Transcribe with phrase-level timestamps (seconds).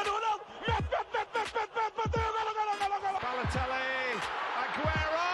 [0.00, 0.44] Cristiano Ronaldo.
[0.66, 3.18] Mete, mete, mete, mete, mete, mete, bateu, golo, golo, golo, golo.
[3.20, 4.16] Balotelli,
[4.56, 5.26] Aguero!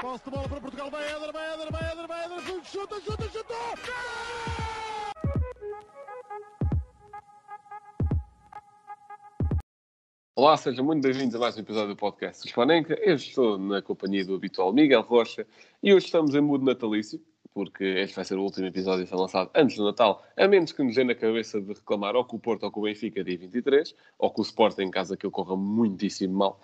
[0.00, 3.28] Posse de bola para Portugal, vai Éder, vai Éder, vai Éder, vai Éder, chuta, chuta,
[3.30, 3.54] chuta!
[10.36, 12.94] Olá, sejam muito bem-vindos a mais um episódio do podcast Hispanenca.
[13.00, 15.46] Eu estou na companhia do habitual Miguel Rocha
[15.82, 17.20] e hoje estamos em mudo natalício,
[17.58, 20.70] porque este vai ser o último episódio a ser lançado antes do Natal, a menos
[20.70, 23.24] que nos dê na cabeça de reclamar ou com o Porto ou com o Benfica
[23.24, 26.60] dia 23, ou com o Sporting em caso aquilo corra muitíssimo mal.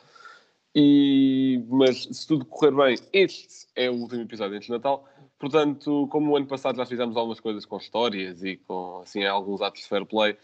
[0.73, 1.65] E...
[1.69, 5.05] Mas se tudo correr bem, este é o último episódio antes do Natal.
[5.37, 9.63] Portanto, como o ano passado já fizemos algumas coisas com histórias e com assim, alguns
[9.63, 10.39] atos de fair play,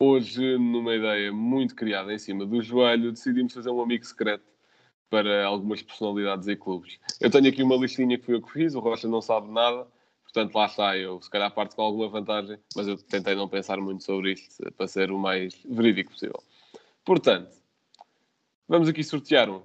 [0.00, 4.44] Hoje, numa ideia muito criada em cima do joelho, decidimos fazer um amigo secreto
[5.10, 6.98] para algumas personalidades e clubes.
[7.20, 9.86] Eu tenho aqui uma listinha que fui eu que fiz, o Rocha não sabe nada,
[10.22, 13.78] portanto lá está eu, se calhar parto com alguma vantagem, mas eu tentei não pensar
[13.78, 16.42] muito sobre isto para ser o mais verídico possível.
[17.04, 17.56] Portanto,
[18.68, 19.62] vamos aqui sortear um.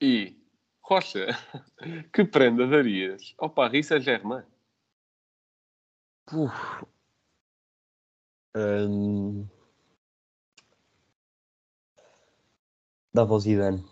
[0.00, 0.36] E,
[0.82, 1.26] Rocha,
[2.12, 4.42] que prenda darias ao Paris Saint-Germain?
[6.32, 6.84] Uf.
[13.14, 13.84] Dava ao Zidane.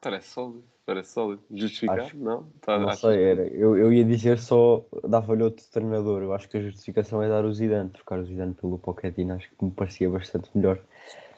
[0.00, 1.42] Parece sólido, parece sólido.
[1.50, 2.00] Justificado?
[2.02, 2.50] Acho- Não?
[2.60, 3.46] Tá, não sei, que- era.
[3.46, 6.22] Eu, eu ia dizer só dava-lhe outro treinador.
[6.22, 9.34] Eu acho que a justificação é dar o Zidane, trocar o Zidane pelo Pochettino.
[9.34, 10.80] Acho que me parecia bastante melhor.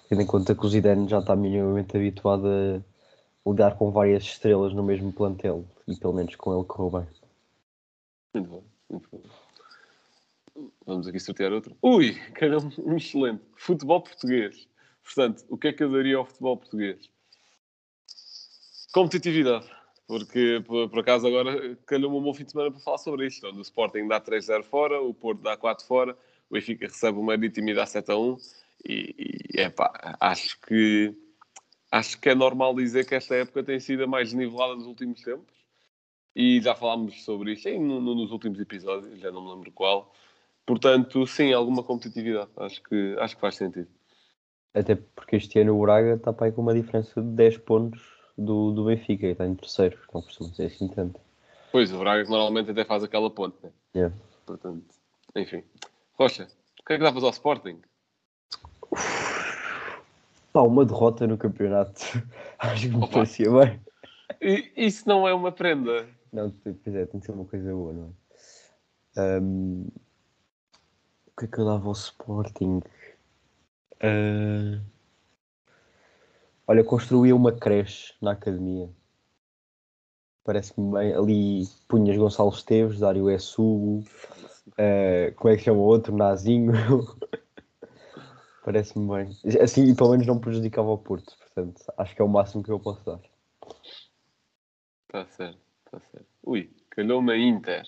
[0.09, 2.81] Tendo em conta que o Zidane já está minimamente habituado a
[3.51, 5.67] lidar com várias estrelas no mesmo plantel.
[5.87, 7.09] E pelo menos com ele correu bem.
[8.33, 9.21] Muito bom, muito bom.
[10.87, 11.77] Vamos aqui sortear outro.
[11.83, 13.43] Ui, caramba, um excelente.
[13.57, 14.67] Futebol português.
[15.05, 17.09] Portanto, o que é que eu daria ao futebol português?
[18.93, 19.69] Competitividade.
[20.07, 23.47] Porque, por, por acaso, agora calhou-me um bom fim de semana para falar sobre isto.
[23.47, 26.13] Onde o Sporting dá 3-0 fora, o Porto dá 4 fora,
[26.51, 28.37] o Benfica recebe o Marítimo e dá 7-1.
[28.87, 29.15] E,
[29.55, 31.15] e epá, acho que,
[31.91, 35.23] acho que é normal dizer que esta época tem sido a mais nivelada dos últimos
[35.23, 35.55] tempos.
[36.37, 40.13] E já falámos sobre isto em, no- nos últimos episódios, já não me lembro qual.
[40.67, 42.51] Portanto, sim, alguma competitividade.
[42.57, 43.89] Acho que, acho que faz sentido.
[44.75, 48.03] Até porque este ano o Braga está para aí com uma diferença de 10 pontos
[48.37, 49.97] do, do Benfica e está em terceiro.
[50.13, 51.21] Não costuma ser assim tanto.
[51.71, 53.71] Pois, o Braga normalmente até faz aquela ponte, né?
[53.95, 54.15] Yeah.
[54.45, 54.85] Portanto,
[55.37, 55.63] enfim.
[56.19, 56.49] Rocha,
[56.81, 57.81] o que é que davas ao Sporting?
[60.53, 62.01] Pá, uma derrota no campeonato.
[62.59, 63.81] Acho que me parecia bem.
[64.41, 66.09] E, isso não é uma prenda.
[66.33, 68.25] Não, pois é, tem que ser uma coisa boa, não é?
[69.17, 69.87] Ahm,
[71.27, 72.81] o que é que eu dava ao Sporting?
[74.07, 74.79] Ah,
[76.67, 78.91] olha, construía uma creche na academia.
[80.45, 81.15] Parece-me bem.
[81.15, 83.55] Ali punhas Gonçalo Esteves, Dário S.
[83.59, 84.05] Hugo,
[84.77, 86.15] ah, como é que chama o outro?
[86.15, 86.73] Nazinho.
[88.63, 89.31] Parece-me bem.
[89.63, 91.35] Assim, pelo menos não prejudicava o Porto.
[91.39, 93.21] Portanto, acho que é o máximo que eu posso dar.
[95.07, 96.27] Está certo, está certo.
[96.43, 97.85] Ui, calhou-me a Inter.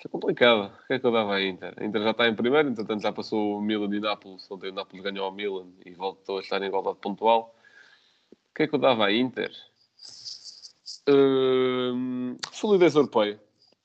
[0.00, 0.72] Isto é complicado.
[0.82, 1.74] O que é que eu dava à Inter?
[1.76, 4.50] A Inter já está em primeiro, entretanto já passou o Milan e Nápoles.
[4.50, 7.54] Ontem o Nápoles ganhou ao Milan e voltou a estar em igualdade pontual.
[8.32, 9.52] O que é que eu dava à Inter?
[11.06, 13.38] Hum, solidez europeia.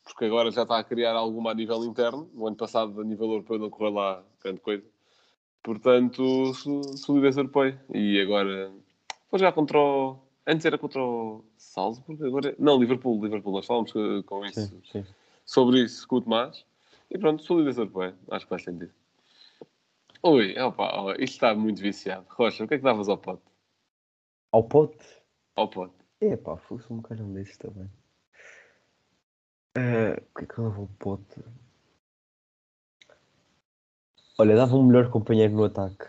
[0.06, 2.30] Porque agora já está a criar alguma a nível interno.
[2.34, 4.86] O ano passado, a nível europeu, não correu lá grande coisa.
[5.62, 7.78] Portanto, so- solidez europeia.
[7.94, 8.72] E agora,
[9.30, 10.18] vou jogar contra o...
[10.48, 12.52] Antes era contra o Salzburg, agora...
[12.52, 13.52] é- Não, Liverpool, Liverpool.
[13.52, 15.06] Nós falamos com, com isso Sim, sim.
[15.46, 16.66] Sobre isso com o Tomás.
[17.10, 18.18] E pronto, solidez europeia.
[18.32, 18.94] Acho que faz sentido.
[20.24, 22.26] Ui, opa, ó, isto está muito viciado.
[22.30, 23.44] Rocha, o que é que davas ao pote?
[24.52, 25.06] Ao pote?
[25.56, 25.94] Ao pote.
[26.20, 27.90] É pá, fosse um bocadinho desses também.
[29.78, 31.44] Eh, o que é que eu dava ao pote?
[34.38, 36.08] Olha, dava um melhor companheiro no ataque.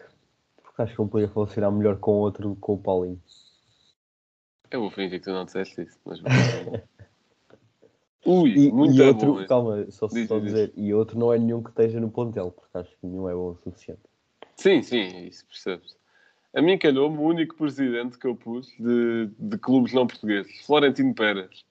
[0.62, 3.22] Porque acho que ele podia funcionar melhor com outro do que com o Paulinho.
[4.70, 6.20] Eu vou fingir que tu não disseste isso, mas...
[8.26, 9.46] Ui, E, muito e outro, bom.
[9.46, 12.50] calma, só, Diz, só diz, dizer, e outro não é nenhum que esteja no plantel,
[12.50, 14.00] porque acho que nenhum é bom o suficiente.
[14.56, 15.96] Sim, sim, isso percebes.
[16.54, 21.14] A mim calhou-me o único presidente que eu pus de, de clubes não portugueses, Florentino
[21.14, 21.64] Pérez.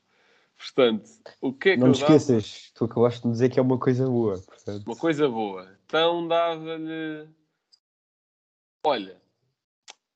[0.57, 1.09] Portanto,
[1.41, 2.13] o que é que não te dava?
[2.13, 4.39] esqueças, tu acabaste de dizer que é uma coisa boa.
[4.39, 5.67] Portanto, Uma coisa boa.
[5.85, 7.27] Então dava-lhe.
[8.85, 9.19] Olha,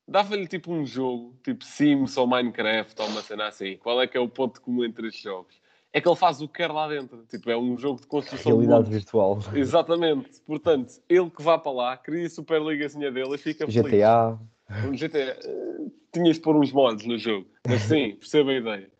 [0.08, 3.76] dava-lhe tipo um jogo, tipo Sims ou Minecraft ou uma cena assim.
[3.76, 5.60] Qual é que é o ponto comum entre estes jogos?
[5.92, 7.24] É que ele faz o que quer lá dentro.
[7.26, 8.94] Tipo, é um jogo de construção de realidade mundos.
[8.94, 9.38] virtual.
[9.54, 10.40] Exatamente.
[10.42, 13.90] Portanto, ele que vá para lá, cria a Superligazinha dele e fica feliz.
[13.90, 14.38] GTA.
[14.86, 15.18] Um GTA.
[15.18, 17.48] eh, Tinhas de pôr uns mods no jogo.
[17.66, 18.90] Mas sim, percebo a ideia.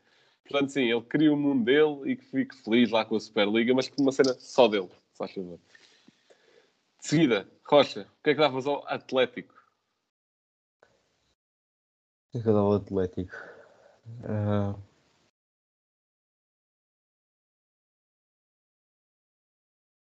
[0.48, 3.72] Portanto, sim, ele cria o mundo dele e que fique feliz lá com a Superliga,
[3.72, 4.90] mas com uma cena só dele.
[5.16, 5.60] faz favor.
[7.00, 9.54] De seguida, Rocha, o que é que davas ao Atlético?
[12.28, 13.32] O que é que eu dava ao Atlético?
[14.24, 14.74] Ah,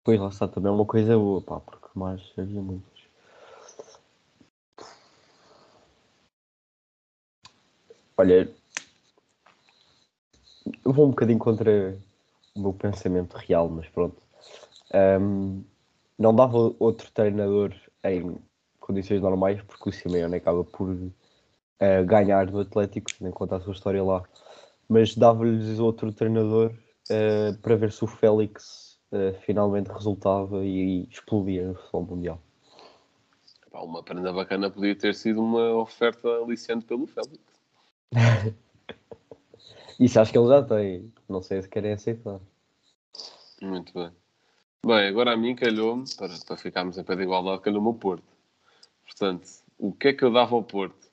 [0.06, 3.04] Pois lá está, também é uma coisa boa, pá, porque mais havia muitos.
[8.16, 8.48] Olha,
[10.86, 11.98] eu vou um bocadinho contra
[12.56, 14.22] o meu pensamento real, mas pronto.
[14.94, 15.64] Ahm,
[16.20, 17.74] não dava outro treinador
[18.04, 18.38] em
[18.80, 20.96] condições normais, porque o Simeone acaba por
[21.80, 24.24] eh, ganhar do Atlético, nem conta a sua história lá.
[24.88, 26.72] Mas dava-lhes outro treinador
[27.10, 32.42] eh, para ver se o Félix eh, finalmente resultava e, e explodia no futebol mundial.
[33.72, 37.40] Pá, uma prenda bacana podia ter sido uma oferta aliciante pelo Félix.
[40.00, 41.14] Isso acho que ele já tem.
[41.28, 42.40] Não sei se querem aceitar.
[43.62, 44.12] Muito bem.
[44.86, 48.24] Bem, agora a mim calhou-me, para, para ficarmos em pé de igualdade, calhou-me o Porto.
[49.04, 49.48] Portanto,
[49.78, 51.10] o que é que eu dava ao Porto?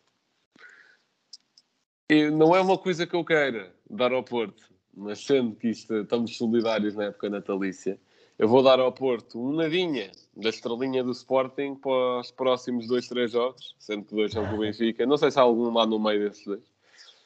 [2.11, 5.95] E não é uma coisa que eu queira dar ao Porto, mas sendo que isto,
[5.95, 7.99] estamos solidários na época natalícia,
[8.39, 13.07] eu vou dar ao Porto um nadinha da estrelinha do Sporting para os próximos dois,
[13.09, 15.07] três jogos, sendo que dois são com o Benfica.
[15.07, 16.63] Não sei se há algum lá no meio desses dois.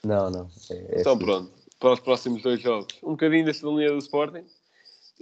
[0.04, 0.50] Não, não.
[0.70, 1.24] É, é Então assim.
[1.24, 4.44] pronto, para os próximos dois jogos, um bocadinho da estrelinha do Sporting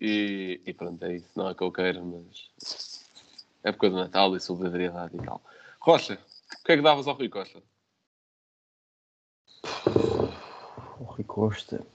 [0.00, 1.28] e, e pronto, é isso.
[1.36, 3.00] Não é que eu quero, mas
[3.62, 5.40] é época do Natal e solidariedade e tal.
[5.80, 6.18] Rocha,
[6.60, 7.62] o que é que davas ao Rui Costa?
[10.98, 11.86] O Rui Costa.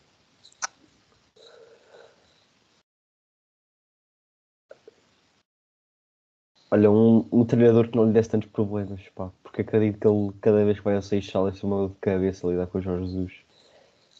[6.71, 10.31] Olha, um, um treinador que não lhe desse tantos problemas, pá, porque acredito que ele,
[10.39, 12.81] cada vez que vai ao Seixal, é uma dor de cabeça a lidar com o
[12.81, 13.33] Jorge Jesus.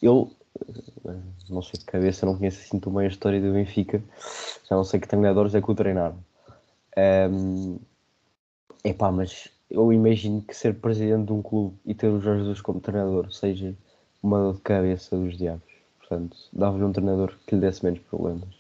[0.02, 0.32] Eu,
[1.08, 1.16] eh,
[1.50, 4.04] não sei de cabeça, não conheço assim tão bem a história do Benfica,
[4.68, 6.18] já não sei que treinadores é que o treinaram.
[6.98, 7.78] Ehm,
[8.84, 12.62] epá, mas eu imagino que ser presidente de um clube e ter o Jorge Jesus
[12.62, 13.76] como treinador seja
[14.24, 15.70] uma dor de cabeça dos diabos.
[16.00, 18.59] Portanto, dava-lhe um treinador que lhe desse menos problemas.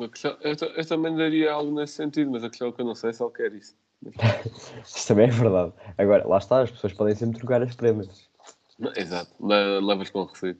[0.00, 2.86] Uma questão- eu, eu também daria algo nesse sentido, mas a questão é que eu
[2.86, 3.76] não sei se ele quer isso.
[4.82, 5.74] Isso também é verdade.
[5.98, 8.30] Agora, lá está, as pessoas podem sempre trocar as prendas.
[8.78, 10.56] Não, Exato, Le- levas com receio.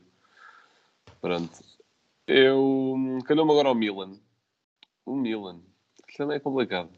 [1.22, 1.50] Pronto.
[2.26, 2.94] Eu
[3.24, 4.12] calhou-me agora ao Milan.
[5.06, 5.60] O Milan.
[6.06, 6.90] Isto também é complicado.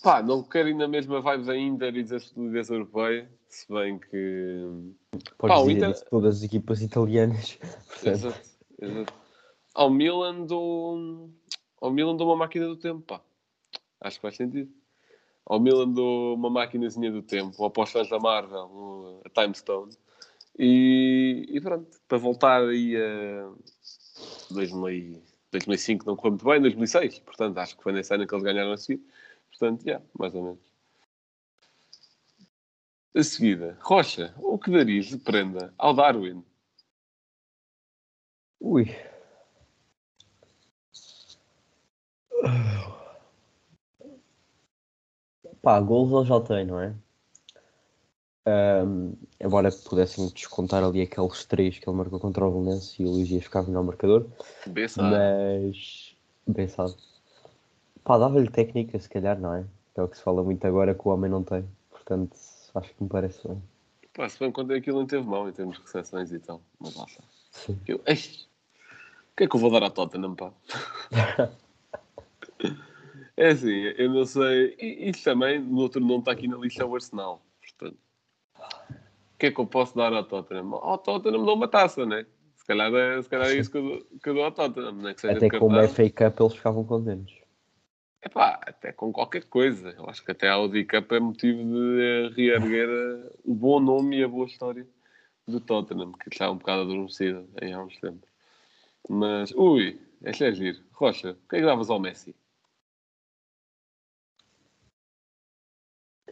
[0.00, 3.98] Pá, não quero ir na mesma vibe da Inter e da solidez europeia, se bem
[3.98, 4.94] que.
[5.38, 7.58] Podes Pá, dizer Inter- isso todas as equipas italianas.
[7.90, 8.40] Portanto, Exato,
[8.80, 9.12] exato.
[9.76, 11.30] Ao Milan dou.
[11.82, 13.20] Ao Milan dou uma máquina do tempo, pá.
[14.00, 14.72] Acho que faz sentido.
[15.44, 19.54] Ao Milan dou uma máquinazinha do tempo, ou para os fãs da Marvel, a Time
[19.54, 19.92] Stone.
[20.58, 23.50] E, e pronto, para voltar aí a
[24.50, 28.34] 2000 e- 2005 não correu muito bem, 2006, portanto acho que foi nesse ano que
[28.34, 29.02] eles ganharam a seguir.
[29.50, 30.72] Portanto, já, mais ou menos.
[33.14, 36.42] A seguida, Rocha, o que darias de prenda ao Darwin?
[38.58, 38.86] ui.
[45.62, 46.94] Pá, gols ele já tem, não é?
[48.46, 53.10] Ahm, embora pudessem descontar ali aqueles três que ele marcou contra o Belenense e o
[53.10, 54.26] Luís ia ficar melhor marcador.
[54.64, 55.02] Bessa.
[55.02, 56.14] Mas,
[56.46, 56.94] bem sabe.
[58.04, 59.64] Pá, dava-lhe técnica, se calhar, não é?
[59.96, 61.68] É o que se fala muito agora que o homem não tem.
[61.90, 62.36] Portanto,
[62.76, 63.60] acho que me parece bem.
[64.14, 66.60] Pá, se bem quando aquilo não teve mal em termos de recepções e tal.
[66.78, 67.24] Mas lá está.
[67.88, 70.52] Eu, ei, o que é que eu vou dar à Tottenham, pá?
[73.36, 74.76] é assim, eu não sei.
[74.78, 77.42] E isto também, no outro nome está aqui na lista, é o Arsenal.
[77.60, 77.98] Portanto,
[79.36, 80.74] o que é que eu posso dar ao Tottenham?
[80.74, 82.26] Ao Tottenham dou uma taça, né?
[82.56, 84.92] Se calhar é, se calhar é isso que eu, dou, que eu dou ao Tottenham,
[84.92, 85.14] né?
[85.14, 87.36] Que seja Até com o FA Cup eles ficavam contentes.
[88.24, 89.94] Epá, até com qualquer coisa.
[89.96, 92.88] Eu acho que até a Audi Cup é motivo de reerguer
[93.44, 94.86] o bom nome e a boa história
[95.46, 98.28] do Tottenham, que está um bocado adormecida aí há uns tempos.
[99.08, 100.78] Mas, ui, este é giro.
[100.92, 102.34] Rocha, o que é que davas ao Messi?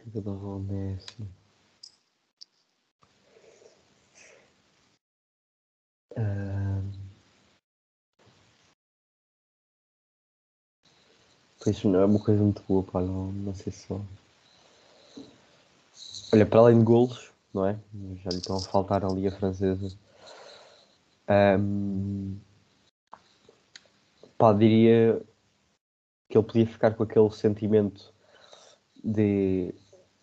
[0.05, 1.27] O que que eu dava ao Messi?
[6.15, 6.91] Ahm.
[11.63, 13.99] Pois não é uma coisa muito boa, pá, não, não sei só.
[16.31, 17.79] Olha, para além de golos, não é?
[18.23, 19.97] Já lhe estão a faltar ali a francesa.
[21.27, 22.37] Ahm,
[24.37, 25.21] Pá, diria
[26.29, 28.13] que ele podia ficar com aquele sentimento
[29.03, 29.73] de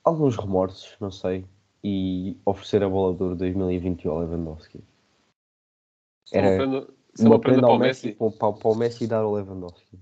[0.04, 1.44] alguns remorsos, não sei,
[1.82, 4.84] e oferecer a bola de ouro 2020 ao Lewandowski.
[6.28, 8.18] Só uma Era, prenda, é uma prenda prenda para ao o Messi, Messi.
[8.38, 9.98] para, para, o Messi dar ao Lewandowski.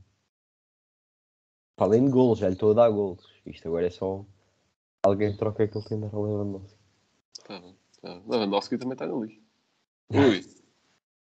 [1.77, 3.27] Para além de golos, já lhe estou a dar golos.
[3.47, 4.25] Isto agora é só
[5.03, 6.79] alguém que troca aquilo que tem de dar ao Lewandowski.
[7.47, 7.63] Tá
[8.03, 8.23] tá.
[8.27, 9.41] Lewandowski também está no lixo.
[10.13, 10.45] Ui,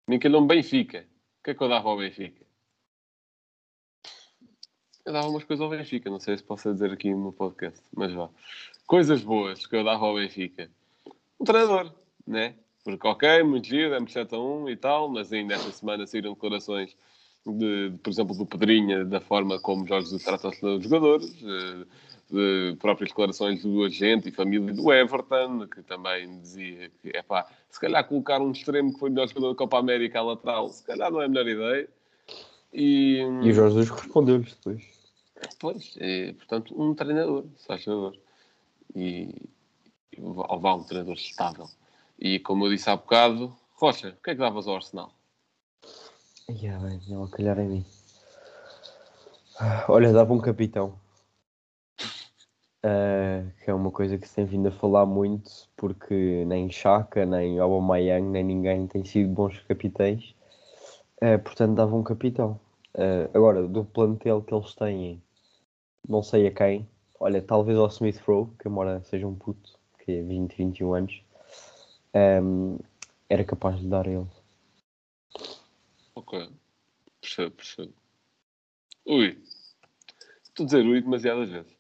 [0.09, 1.07] nem calhou-me Benfica.
[1.41, 2.48] O que é que eu dava ao Benfica?
[5.09, 8.13] Eu dava umas coisas ao Benfica, não sei se posso dizer aqui no podcast, mas
[8.13, 8.29] vá.
[8.87, 10.69] Coisas boas que eu dava ao Benfica.
[11.41, 11.91] Um treinador,
[12.27, 12.53] né?
[12.85, 16.35] Porque, ok, muito giro, é 7 a 1 e tal, mas ainda esta semana saíram
[16.35, 16.95] declarações,
[17.47, 21.87] de, de, por exemplo, do Pedrinha, da forma como Jorge trata os jogadores, eh,
[22.31, 27.47] de próprias declarações do agente e família do Everton, que também dizia que, é pá,
[27.71, 30.69] se calhar colocar um extremo que foi o melhor jogador da Copa América à lateral,
[30.69, 31.89] se calhar não é a melhor ideia.
[32.75, 34.98] E, E o Jorge respondeu-lhes depois.
[35.59, 38.17] Pois, é, portanto, um treinador, se faz favor.
[38.95, 39.35] E,
[40.13, 41.69] e vá um treinador estável.
[42.19, 45.13] E como eu disse há bocado, Rocha, o que é que davas ao Arsenal?
[46.49, 47.87] Ia bem, não a calhar em mim.
[49.59, 50.99] Ah, Olha, dava um capitão.
[52.81, 57.27] Ah, que é uma coisa que se tem vindo a falar muito, porque nem Chaka,
[57.27, 60.33] nem Aubameyang, nem ninguém tem sido bons capitães.
[61.21, 62.61] Ah, portanto, dava um capitão.
[62.95, 65.21] Ah, agora, do plantel que eles têm,
[66.09, 66.89] não sei a quem.
[67.21, 71.23] Olha, talvez ao Smith Rowe, que embora seja um puto, que é 20, 21 anos,
[72.15, 72.79] ahm,
[73.29, 74.27] era capaz de dar ele.
[76.15, 76.51] Ok.
[77.21, 77.95] Percebo, percebo.
[79.07, 79.39] Ui.
[80.45, 81.77] Estou a dizer ui demasiadas vezes.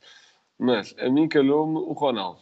[0.59, 2.41] Mas a mim calhou-me o Ronaldo.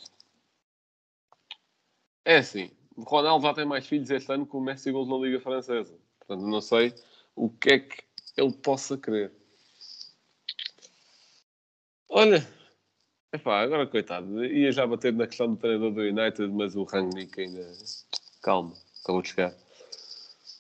[2.24, 5.16] É assim, o Ronaldo já tem mais filhos este ano que o Messi gols na
[5.16, 5.96] Liga Francesa.
[6.18, 6.94] Portanto, não sei
[7.36, 8.02] o que é que
[8.36, 9.32] ele possa querer.
[12.18, 12.48] Olha,
[13.30, 17.38] epá, agora coitado, ia já bater na questão do treinador do United, mas o Rangnick
[17.38, 17.70] ainda.
[18.42, 19.54] Calma, acabou de chegar.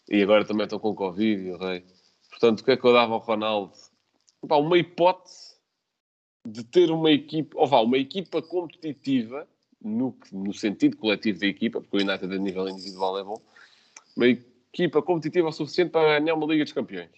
[0.06, 1.82] E agora também estão com Covid o rei.
[2.28, 3.72] Portanto, o que é que eu dava ao Ronaldo?
[4.44, 5.56] Epá, uma hipótese
[6.46, 9.48] de ter uma equipa, ou vá, uma equipa competitiva,
[9.82, 13.40] no, no sentido coletivo da equipa, porque o United a nível individual é bom,
[14.14, 17.08] uma equipa competitiva o suficiente para ganhar uma Liga dos Campeões.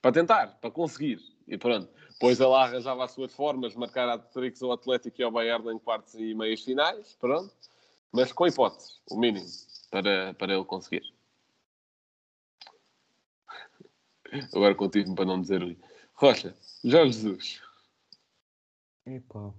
[0.00, 1.18] Para tentar, para conseguir.
[1.50, 1.92] E pronto.
[2.12, 5.78] Depois ele arranjava as suas formas, marcar a Trix ao Atlético e ao Bayern em
[5.78, 7.52] quartos e meias finais, pronto.
[8.12, 9.46] Mas com hipótese, o mínimo,
[9.90, 11.02] para, para ele conseguir.
[14.54, 15.76] Agora contigo para não dizer ui.
[16.14, 16.54] Rocha,
[16.84, 17.62] Jorge Jesus.
[19.06, 19.52] Epá.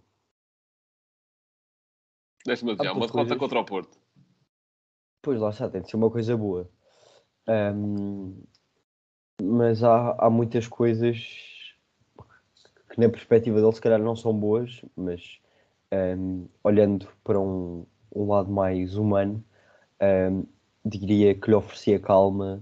[2.45, 3.37] Deixa-me adivinhar, Há uma derrota coisas.
[3.37, 3.97] contra o Porto.
[5.21, 6.69] Pois lá está, tem de ser uma coisa boa.
[7.47, 8.41] Ahm,
[9.41, 11.60] mas há, há muitas coisas
[12.91, 15.39] que na perspectiva dele se calhar não são boas, mas
[15.91, 19.43] ahm, olhando para um, um lado mais humano,
[19.99, 20.43] ahm,
[20.85, 22.61] diria que lhe oferecia calma,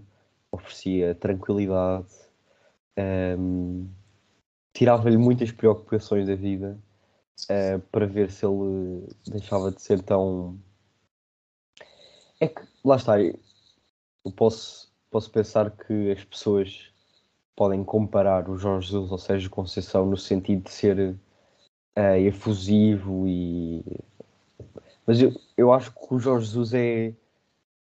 [0.51, 2.07] oferecia tranquilidade,
[2.97, 3.87] ahm,
[4.73, 6.79] tirava-lhe muitas preocupações da vida
[7.49, 10.59] ah, para ver se ele deixava de ser tão
[12.39, 13.37] é que, lá está, eu
[14.35, 16.91] posso, posso pensar que as pessoas
[17.59, 21.13] podem comparar o Jorge Jesus ao Sérgio Conceição no sentido de ser
[21.93, 23.83] eh, efusivo e...
[25.05, 27.13] Mas eu, eu acho que o Jorge Jesus é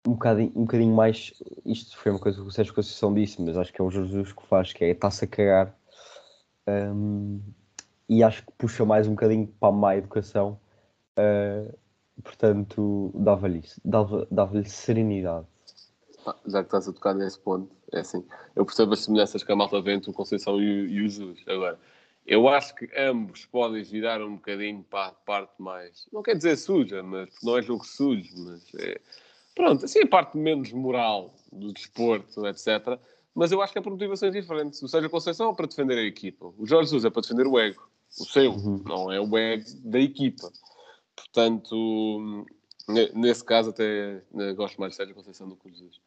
[0.08, 1.34] um bocadinho, um bocadinho mais...
[1.66, 4.12] Isto foi uma coisa que o Sérgio Conceição disse, mas acho que é o Jorge
[4.12, 5.76] Jesus que faz, que é está-se a cagar.
[6.68, 7.42] Hum,
[8.08, 10.60] e acho que puxa mais um bocadinho para a má educação.
[11.18, 11.74] eh,
[12.24, 15.48] portanto, dava-lhe dava- dava-lhe serenidade.
[16.46, 18.26] Já que estás a tocar nesse ponto, é assim.
[18.56, 21.10] Eu percebo as semelhanças que a malta vê entre o Conceição e, o- e o
[21.10, 21.44] Jesus.
[21.48, 21.80] Agora,
[22.26, 26.08] eu acho que ambos podem virar um bocadinho para a parte mais.
[26.12, 29.00] Não quer dizer suja, mas não é jogo sujo, mas é.
[29.54, 33.00] Pronto, assim a parte menos moral do desporto, etc.
[33.34, 34.82] Mas eu acho que é por motivações diferentes.
[34.82, 36.54] O Sérgio Conceição é para defender a equipa.
[36.58, 37.88] O Jorge Jesus é para defender o ego.
[38.20, 38.82] O seu, Uhum.
[38.86, 40.50] não é o ego da equipa.
[41.16, 42.46] Portanto,
[42.88, 46.00] ne- nesse caso até eh, gosto mais de Sérgio Conceição do que o Jesus.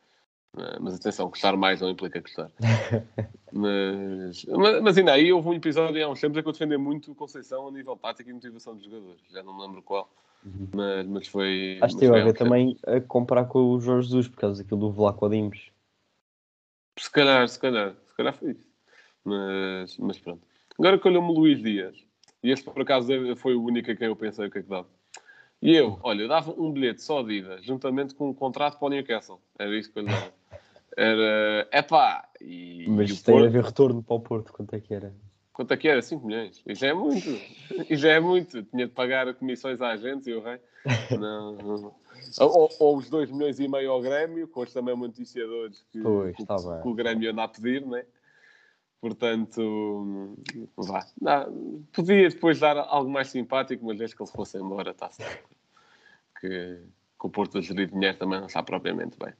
[0.57, 2.51] Eh, Mas atenção, gostar mais não implica gostar.
[3.53, 6.77] mas, mas, mas ainda aí houve um episódio há uns tempos em que eu defendi
[6.77, 9.21] muito Conceição a nível tático e motivação dos jogadores.
[9.31, 10.11] Já não me lembro qual.
[10.75, 11.79] Mas, mas foi.
[11.81, 14.81] Acho que teve a ver também a comparar com o Jorge Jesus, por causa daquilo
[14.81, 15.71] do Vlaco Dimos.
[16.99, 18.69] Se calhar, se calhar, se calhar foi isso.
[19.25, 20.43] Mas, mas pronto.
[20.79, 21.97] Agora calhou-me o Luís Dias.
[22.43, 24.69] E este, por acaso, foi o único a quem eu pensei o que é que
[24.69, 24.89] dava.
[25.61, 28.87] E eu, olha, eu dava um bilhete só de ida, juntamente com um contrato para
[28.87, 29.41] o Newcastle.
[29.59, 30.33] Era isso que eu lhe dava.
[31.01, 34.81] Era, epá, e, Mas e tem a Porto, ver retorno para o Porto, quanto é
[34.81, 35.15] que era?
[35.53, 36.03] Quanto é que era?
[36.03, 36.61] 5 milhões.
[36.67, 37.31] E já é muito.
[37.89, 38.65] E já é muito.
[38.65, 40.59] Tinha de pagar comissões à agentes e o rei.
[41.17, 41.95] Não, não.
[42.41, 46.37] Ou, ou os 2 milhões e meio ao Grêmio, com os também noticiadores que, Pois,
[46.37, 48.05] que, tá que o Grêmio anda a pedir, né?
[49.01, 50.37] Portanto,
[50.77, 51.07] vá.
[51.21, 51.49] Dá-
[51.93, 55.49] podia depois dar algo mais simpático, mas desde que ele fosse embora, está certo.
[56.41, 56.81] Que,
[57.21, 59.33] que o Porto a gerir dinheiro também não está propriamente bem.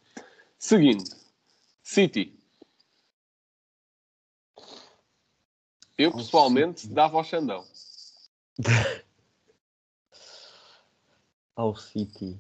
[0.57, 1.05] Seguindo,
[1.89, 2.39] City.
[5.97, 7.65] Eu pessoalmente dava ao Xandão.
[11.57, 12.39] Ao City.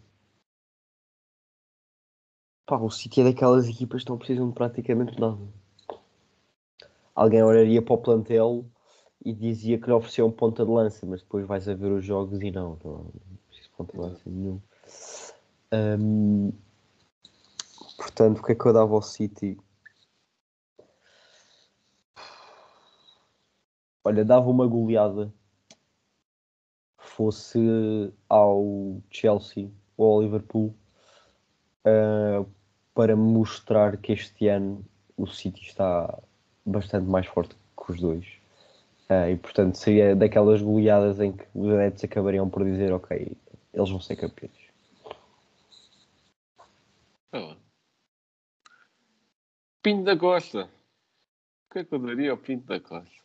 [2.66, 5.40] Pá, o City é daquelas equipas que não precisam de praticamente nada.
[7.14, 8.66] Alguém olharia para o plantel
[9.24, 12.38] e dizia que lhe ofereciam ponta de lança, mas depois vais a ver os jogos
[12.42, 14.60] e não, não, não preciso de ponta de lança nenhum.
[15.72, 16.52] Hum,
[17.98, 19.58] portanto, o que é que eu dava ao City?
[24.02, 25.30] Olha, dava uma goleada
[27.18, 27.58] fosse
[28.28, 30.72] ao Chelsea ou ao Liverpool
[31.84, 32.44] ah,
[32.94, 34.84] para mostrar que este ano
[35.16, 36.16] o City está
[36.64, 38.26] bastante mais forte que os dois.
[39.08, 43.36] Ah, e portanto seria daquelas goleadas em que os adeptos acabariam por dizer ok,
[43.74, 44.52] eles vão ser campeões.
[47.30, 47.56] Tá bom.
[49.82, 50.64] Pinto da Costa.
[50.64, 53.18] O que é que eu daria ao Pinto da Costa?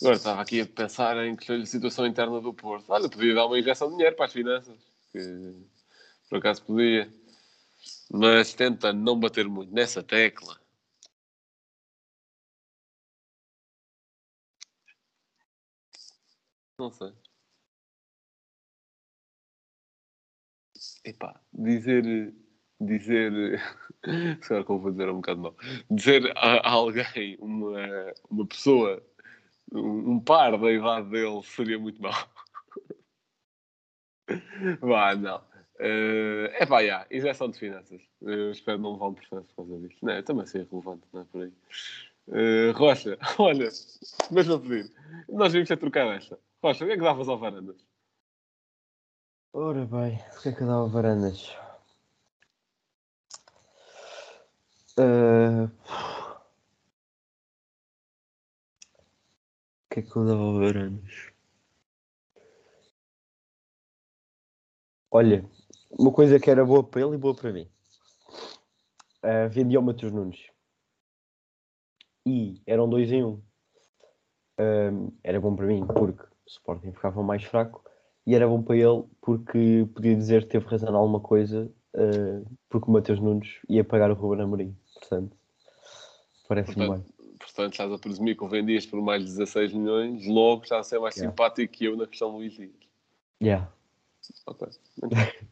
[0.00, 2.90] Agora estava aqui a pensar em que a situação interna do Porto.
[2.90, 4.78] Olha, podia dar uma injeção de dinheiro para as finanças.
[5.12, 5.54] Que
[6.28, 7.12] por acaso podia.
[8.10, 10.58] Mas tenta não bater muito nessa tecla.
[16.78, 17.12] Não sei.
[21.04, 22.34] Epá, dizer.
[22.84, 23.60] Dizer.
[24.42, 25.56] Se calhar como vou dizer é um bocado mal.
[25.90, 29.02] Dizer a, alguém, uma, uma pessoa,
[29.72, 32.12] um, um par da idade dele seria muito mau.
[34.80, 35.42] Vá, não.
[35.78, 38.00] É uh, pá, já, injeção de finanças.
[38.20, 39.98] Eu espero não levar um processo por causa disso.
[40.02, 41.52] Não, eu também sei relevante, não é por aí.
[42.28, 43.68] Uh, Rocha, olha,
[44.30, 44.92] mesmo a pedir.
[45.28, 46.38] Nós vimos a trocar esta.
[46.62, 47.84] Rocha, o que é que davas ao Varandas?
[49.56, 51.56] Ora bem, o que é que eu dava varandas?
[54.96, 55.68] O
[59.90, 61.32] que é que eu dava a varandas?
[65.10, 65.44] Olha,
[65.90, 67.68] uma coisa que era boa para ele e boa para mim.
[69.22, 70.48] Ah, vendia o Matheus Nunes.
[72.26, 73.42] E eram dois em um.
[74.58, 74.90] Ah,
[75.22, 77.84] era bom para mim porque o Sporting ficava mais fraco
[78.26, 82.88] e era bom para ele porque podia dizer que teve razão alguma coisa uh, porque
[82.88, 84.76] o Matheus Nunes ia pagar o Ruben Amorim.
[85.08, 85.36] Portanto,
[86.48, 87.04] parece-me bem.
[87.38, 90.98] Portanto, estás a presumir que o vendias por mais de 16 milhões, logo a ser
[90.98, 91.30] mais Yeah.
[91.30, 92.72] simpático que eu na questão do Luís Dias.
[93.42, 93.70] Yeah.
[94.46, 94.68] Ok.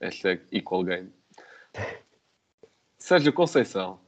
[0.00, 1.12] Hashtag equal game.
[2.98, 4.00] Sérgio Conceição.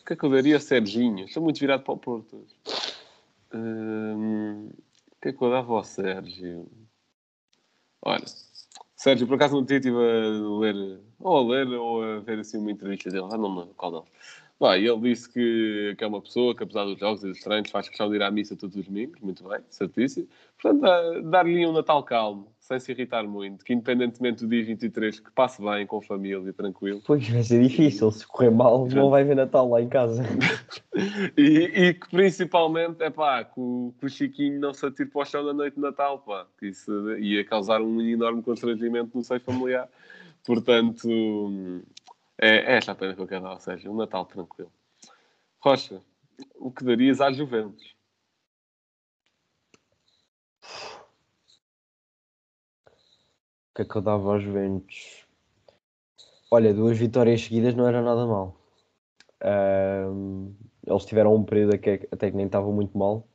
[0.00, 1.24] O que é que eu daria a Serginho?
[1.24, 2.46] Estou muito virado para o Porto.
[3.52, 6.70] Hum, o que é que eu dava ao Sérgio?
[8.02, 8.24] Olha,
[9.00, 12.58] Sérgio, por acaso não tinha estive a ler, ou a ler, ou a ver assim
[12.58, 14.04] uma entrevista dele, ah, não me qual não.
[14.58, 17.70] Vai, ele disse que, que é uma pessoa que, apesar dos jogos e dos treinos,
[17.70, 20.28] faz questão de ir à missa todos os domingos, muito bem, certíssimo.
[20.60, 25.30] Portanto, dar-lhe um Natal calmo, sem se irritar muito, que independentemente do dia 23, que
[25.32, 27.02] passe bem, com família, tranquilo.
[27.04, 30.22] Pois vai ser difícil, se correr mal, não vai ver Natal lá em casa.
[31.36, 35.22] E, e que principalmente, é pá, que o, que o Chiquinho não se atire para
[35.22, 39.24] o chão na noite de Natal, pá, que isso ia causar um enorme constrangimento no
[39.24, 39.88] seio familiar.
[40.44, 41.08] Portanto,
[42.36, 44.70] é, é esta a pena que eu quero dar, ou seja, um Natal tranquilo.
[45.60, 46.02] Rocha,
[46.56, 47.94] o que darias à Juventus?
[53.70, 55.26] O que é que eu dava aos Juventus?
[56.50, 58.56] Olha, duas vitórias seguidas não era nada mal.
[60.86, 63.26] Eles tiveram um período que até que nem estavam muito mal.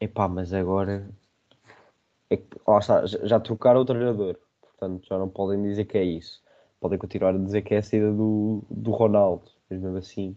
[0.00, 1.08] Epá, mas agora
[2.30, 6.04] é que, lá está, já trocaram o treinador, portanto já não podem dizer que é
[6.04, 6.42] isso.
[6.80, 10.36] Podem continuar a dizer que é a saída do, do Ronaldo, mas mesmo assim, um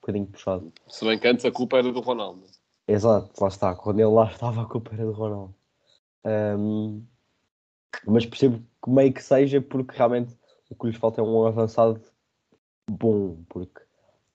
[0.00, 0.72] bocadinho puxado.
[0.86, 2.44] Se bem que antes a culpa era do Ronaldo.
[2.86, 3.74] Exato, lá está.
[3.74, 5.54] Quando ele lá estava, a culpa era do Ronaldo.
[6.24, 7.02] Ahm,
[8.06, 10.36] mas percebo que meio que seja porque realmente
[10.68, 12.00] o que lhes falta é um avançado
[12.88, 13.80] bom, porque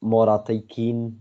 [0.02, 1.18] Morata e Keane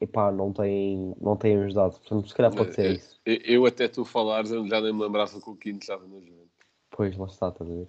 [0.00, 1.98] epá, não têm, não têm ajudado.
[1.98, 3.20] Portanto, se calhar pode ser É, isso.
[3.24, 6.20] Eu, eu até tu falares, eu já nem me lembrava que o Quinto estava no
[6.20, 6.50] Juventus.
[6.90, 7.88] Pois, lá está, estás a ver?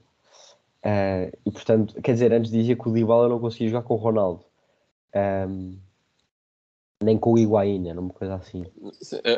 [0.83, 3.97] Ah, e portanto, quer dizer, antes dizia que o Dybala não conseguia jogar com o
[3.97, 4.45] Ronaldo.
[5.13, 5.77] Ahm,
[7.05, 8.65] Nem com o Higuaín, era uma coisa assim.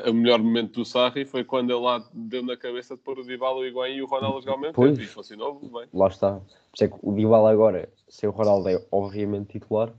[0.09, 3.25] O melhor momento do Sarri foi quando ele lá deu na cabeça de pôr o
[3.25, 4.91] Dybala, o Higuaín e o Ronaldo jogar ao mesmo Pois.
[4.91, 5.03] tempo.
[5.03, 5.87] E funcionou bem.
[5.93, 6.39] Lá está.
[6.39, 9.93] Por isso é que o Dybala agora, sem o Ronaldo, é obviamente titular.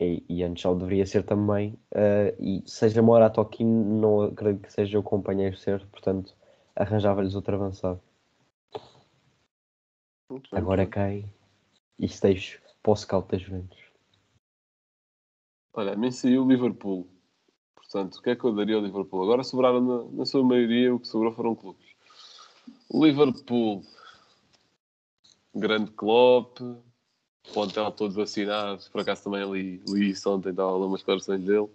[0.00, 1.78] E, e antes já o deveria ser também.
[1.94, 5.86] eh, e seja Morato ou Kim, não acredito que seja o companheiro certo.
[5.86, 6.34] Portanto,
[6.74, 8.00] arranjava-lhes outro avançado.
[10.28, 10.90] Muito Agora bem.
[10.90, 11.24] cai.
[11.96, 13.78] Isso deixo para o scout das Juventus.
[15.74, 17.08] Olha, a saiu o Liverpool.
[17.74, 19.22] Portanto, o que é que eu daria ao Liverpool?
[19.22, 21.86] Agora sobraram, na, na sua maioria, o que sobrou foram clubes.
[22.88, 23.82] O Liverpool,
[25.54, 26.58] grande Klopp,
[27.52, 28.82] plantel todo vacinado.
[28.90, 31.68] Por acaso também li, li isso ontem, estava lá umas declarações dele.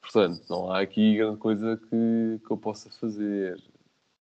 [0.00, 3.60] Portanto, não há aqui grande coisa que, que eu possa fazer.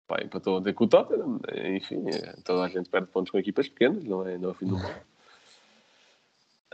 [0.08, 1.40] Pá, empatou ontem com o Tottenham.
[1.76, 4.56] Enfim, é, toda a gente perde pontos com equipas pequenas, não é, não é o
[4.56, 5.02] fim do mundo.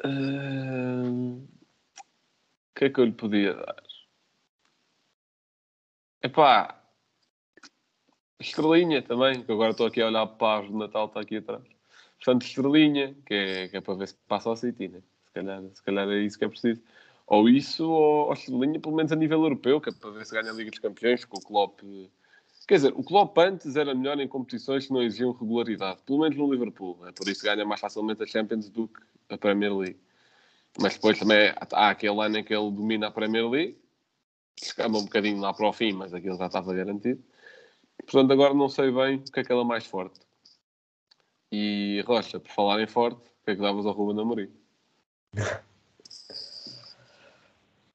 [0.03, 1.45] Ahn,
[2.75, 3.83] O que é que eu lhe podia dar?
[6.21, 6.83] Epá,
[8.37, 11.63] estrelinha também, que agora estou aqui a olhar para árvore de Natal, está aqui atrás.
[12.17, 15.01] Portanto, estrelinha, que é, que é para ver se passa ao City, né?
[15.27, 16.81] Se calhar, se calhar é isso que é preciso.
[17.27, 20.33] Ou isso, ou, ou estrelinha, pelo menos a nível europeu, que é para ver se
[20.33, 21.79] ganha a Liga dos Campeões, com o Klopp.
[22.67, 26.37] Quer dizer, o Klopp antes era melhor em competições que não exigiam regularidade, pelo menos
[26.37, 27.07] no Liverpool.
[27.07, 29.99] É por isso que ganha mais facilmente a Champions do que a Premier League.
[30.79, 33.77] Mas depois também há aquele ano em que ele domina a Premier League,
[34.61, 37.23] escama um bocadinho lá para o fim, mas aquilo já estava garantido.
[37.97, 40.19] Portanto, agora não sei bem o que é que ela é mais forte.
[41.51, 44.51] E Rocha, por falar em forte, o que é que davas ao Ruben Amorim?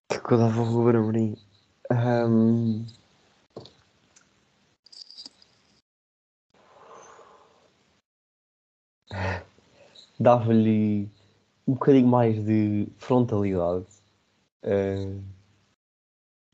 [0.09, 1.37] que eu dava ao Ruben Amorim?
[1.91, 2.87] Ahm,
[10.21, 11.09] Dava-lhe
[11.71, 13.87] um bocadinho mais de frontalidade
[14.63, 15.15] eh,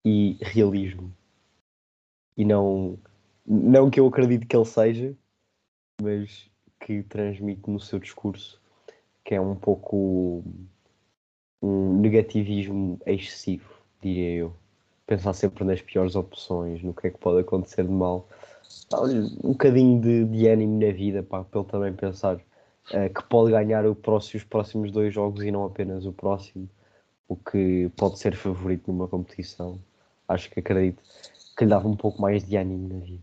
[0.04, 1.10] e realismo.
[2.36, 2.98] E não,
[3.46, 5.16] não que eu acredite que ele seja,
[6.02, 6.50] mas
[6.80, 8.60] que transmite no seu discurso,
[9.24, 10.44] que é um pouco
[11.62, 14.52] um negativismo excessivo, diria eu.
[15.06, 18.28] Pensar sempre nas piores opções, no que é que pode acontecer de mal.
[19.42, 22.38] Um bocadinho de, de ânimo na vida, para ele também pensar
[22.92, 26.68] eh, que pode ganhar o próximo, os próximos dois jogos e não apenas o próximo,
[27.28, 29.80] o que pode ser favorito numa competição.
[30.28, 31.02] Acho que acredito
[31.56, 33.22] que lhe dava um pouco mais de ânimo na vida.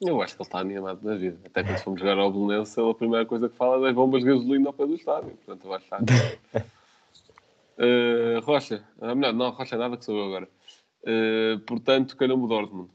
[0.00, 1.38] Eu acho que ele está animado na vida.
[1.46, 4.22] Até quando fomos jogar ao Belenense, ele a primeira coisa que fala é das bombas
[4.22, 5.36] de gasolina ao pé do estádio.
[5.44, 6.68] Portanto, eu acho que
[7.76, 10.48] Uh, Rocha, ah, melhor, não, Rocha nada que sou eu agora.
[11.02, 12.90] Uh, portanto, calhou-me o Dortmund.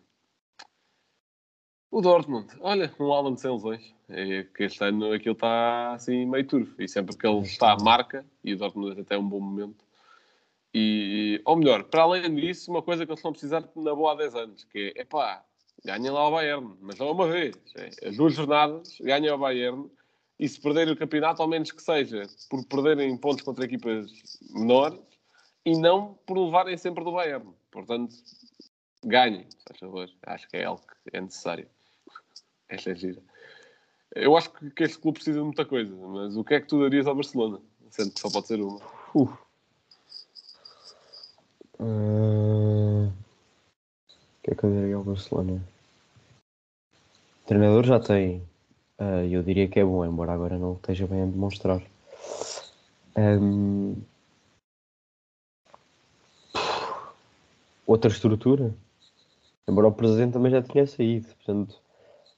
[1.91, 3.95] O Dortmund, olha, um Alan sem lesões.
[4.07, 6.73] É que este ano aquilo está assim meio turvo.
[6.79, 8.23] E sempre que ele está, marca.
[8.43, 9.83] E o Dortmund até é um bom momento.
[10.73, 14.15] E, ou melhor, para além disso, uma coisa que eles a precisar na boa há
[14.15, 15.43] 10 anos, que é, epá,
[15.83, 17.55] ganhem lá ao Bayern, mas não uma vez.
[17.75, 19.89] É, as duas jornadas, ganhem ao Bayern,
[20.39, 24.11] e se perderem o campeonato, ao menos que seja por perderem pontos contra equipas
[24.51, 24.99] menores,
[25.65, 27.51] e não por levarem sempre do Bayern.
[27.71, 28.15] Portanto,
[29.03, 30.07] ganhem, faz favor.
[30.27, 31.67] Acho que é algo que é necessário.
[32.69, 33.21] Esta é gira.
[34.15, 36.67] Eu acho que, que este clube precisa de muita coisa, mas o que é que
[36.67, 37.59] tu darias ao Barcelona?
[37.89, 38.79] Sendo que só pode ser uma.
[39.15, 39.37] Uh.
[41.79, 43.11] Hum, O
[44.43, 45.61] que é que eu diria ao Barcelona?
[47.43, 48.43] O treinador já tem.
[48.97, 51.81] ah, eu diria que é bom, embora agora não esteja bem a demonstrar.
[53.17, 53.95] Hum,
[57.87, 58.73] outra estrutura?
[59.67, 61.27] Embora o presidente também já tinha saído.
[61.35, 61.79] Portanto,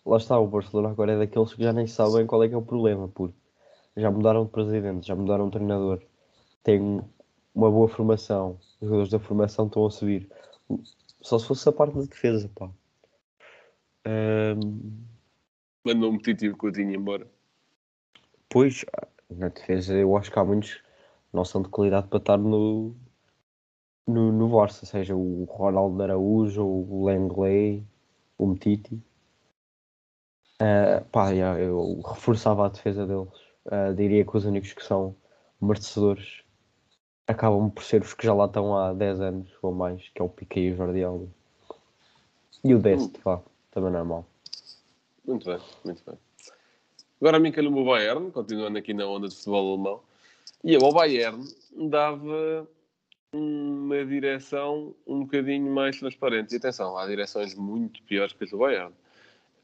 [0.06, 0.40] lá está.
[0.40, 3.08] O Barcelona agora é daqueles que já nem sabem qual é que é o problema.
[3.08, 3.36] Porque
[3.98, 6.02] já mudaram de presidente, já mudaram de treinador.
[6.64, 7.02] Tem
[7.54, 8.58] uma boa formação.
[8.80, 10.30] Os jogadores da formação estão a subir.
[11.22, 12.70] Só se fosse a parte da defesa, pá.
[14.08, 15.04] Hum,
[15.84, 17.28] Mandou um petitivo que eu tinha embora.
[18.50, 18.86] Pois,
[19.30, 20.82] na defesa eu acho que há muitos que
[21.34, 22.96] não são de qualidade para estar no,
[24.06, 27.84] no, no Barça, seja o Ronaldo Araújo, o Langley,
[28.38, 29.02] o Metiti.
[30.62, 33.34] Ah, pá, já, eu reforçava a defesa deles.
[33.66, 35.16] Ah, diria que os únicos que são
[35.60, 36.44] merecedores
[37.28, 40.26] acabam por ser os que já lá estão há 10 anos ou mais, que é
[40.26, 41.28] o Piquet e o Jordi Alba.
[42.64, 44.26] E o Dest, vá, também não é mau.
[45.26, 46.18] Muito bem, muito bem.
[47.20, 50.02] Agora a mim calhou-me o Bayern, continuando aqui na onda de futebol alemão.
[50.64, 51.44] E eu ao Bayern
[51.90, 52.68] dava
[53.34, 56.54] uma direção um bocadinho mais transparente.
[56.54, 58.94] E atenção, há direções muito piores que as do Bayern.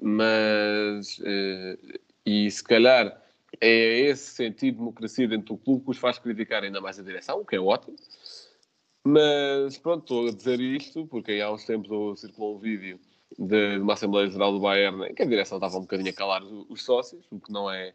[0.02, 1.78] Mas, eh,
[2.26, 3.22] e se calhar,
[3.60, 7.04] é esse sentido de democracia dentro do clube que os faz criticar ainda mais a
[7.04, 7.98] direção, o que é ótimo.
[9.04, 13.00] Mas pronto, estou a dizer isto porque há uns tempos circulou um vídeo
[13.40, 16.44] de uma Assembleia Geral do Bayern em que a direção estava um bocadinho a calar
[16.44, 17.94] os sócios, o que não é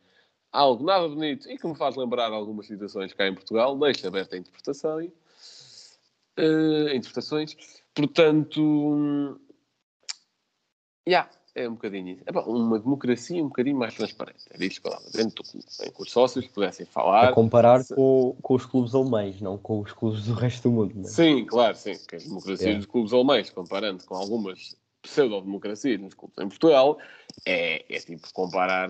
[0.51, 4.37] algo nada bonito e que me faz lembrar algumas situações cá em Portugal, deixa aberta
[4.37, 4.99] a interpretação.
[6.39, 7.57] Uh, interpretações.
[7.95, 9.39] Portanto,
[11.07, 12.23] yeah, é um bocadinho isso.
[12.27, 14.45] É bom, uma democracia um bocadinho mais transparente.
[14.51, 17.29] Era isto que falava, dentro do clube, em que os sócios pudessem falar.
[17.29, 17.95] A comparar se...
[17.95, 20.95] com, com os clubes alemães, não com os clubes do resto do mundo.
[20.95, 21.05] Não?
[21.05, 21.09] É?
[21.09, 21.97] Sim, claro, sim.
[22.09, 22.77] Que as democracias é.
[22.77, 26.99] dos clubes alemães, comparando com algumas pseudo-democracias nos clubes em Portugal,
[27.45, 28.89] é, é tipo comparar,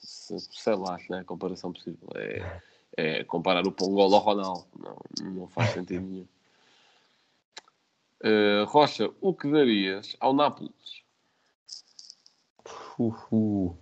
[0.00, 2.08] sei lá, não é a comparação possível.
[2.14, 2.60] É,
[2.96, 4.66] é comparar o Pongol ao Ronaldo.
[4.78, 4.96] Não,
[5.32, 6.28] não faz sentido nenhum.
[8.22, 11.03] Uh, Rocha, o que darias ao Nápoles?
[12.98, 13.76] Uhul.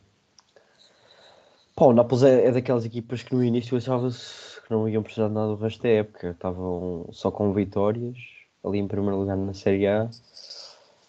[1.75, 5.29] Pá, o Nápoles é, é, daquelas equipas que no início achava-se que não iam precisar
[5.29, 6.31] de nada do resto da época.
[6.31, 8.17] Estavam só com vitórias,
[8.65, 10.09] ali em primeiro lugar na Série A.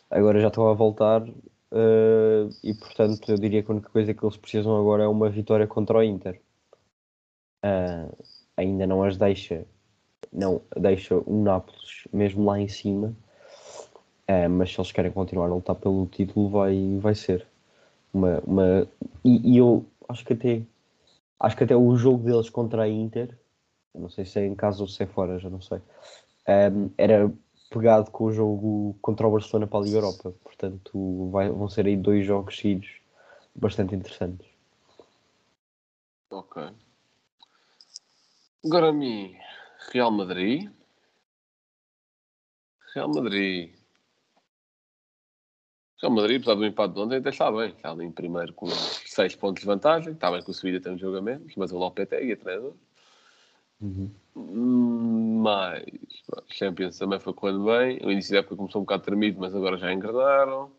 [0.10, 4.24] Agora já estão a voltar uh, e, portanto, eu diria que a única coisa que
[4.24, 6.40] eles precisam agora é uma vitória contra o Inter.
[7.64, 8.16] Uh,
[8.58, 9.66] ainda não as deixa,
[10.32, 13.16] não deixa o Nápoles mesmo lá em cima.
[14.30, 17.46] Uh, mas se eles querem continuar a lutar pelo título, vai, vai ser
[18.14, 18.88] uma, uma
[19.24, 20.62] e, e, eu acho que até
[21.40, 23.38] acho que até o jogo deles contra a Inter,
[23.94, 25.80] não sei se é em casa ou se é fora, já não sei,
[26.48, 27.32] um, era
[27.70, 30.34] pegado com o jogo contra o Barcelona para a Liga Europa.
[30.44, 33.02] Portanto, vai, vão ser aí dois jogos seguidos
[33.56, 34.48] bastante interessantes.
[36.30, 36.70] Ok.
[38.66, 39.36] Agora a mim,
[39.92, 40.72] Real Madrid.
[42.94, 43.83] Real Madrid.
[46.04, 47.70] Real Madrid, apesar do empate de ontem, até está bem.
[47.70, 50.12] Está ali em primeiro com 6 pontos de vantagem.
[50.12, 52.74] Está bem que o Sevilla tem um jogo a menos, mas o Lopetegui é treinador.
[53.80, 54.12] Uhum.
[55.42, 55.86] Mas
[56.30, 58.02] o Champions também foi correndo bem.
[58.04, 60.70] O início da época começou um bocado tremido, mas agora já engradaram.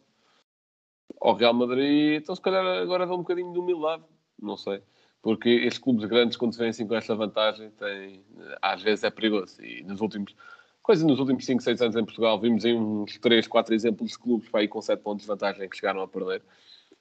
[1.18, 4.02] Ao Real Madrid, então se calhar agora dá um bocadinho de humildade.
[4.38, 4.82] Não sei.
[5.22, 8.22] Porque estes clubes grandes, quando vêm assim com esta vantagem, têm,
[8.60, 9.64] às vezes é perigoso.
[9.64, 10.36] E nos últimos
[10.84, 14.18] coisa nos últimos 5, 6 anos em Portugal, vimos em uns 3, 4 exemplos de
[14.18, 16.42] clubes para ir com 7 pontos de vantagem que chegaram a perder.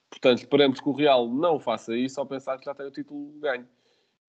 [0.09, 3.37] Portanto, esperamos que o Real não faça isso ao pensar que já tem o título
[3.39, 3.67] ganho.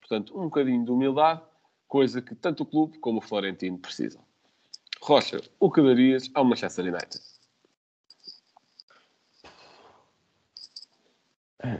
[0.00, 1.40] Portanto, um bocadinho de humildade,
[1.86, 4.20] coisa que tanto o clube como o Florentino precisam.
[5.00, 7.22] Rocha, o que darias ao Manchester United?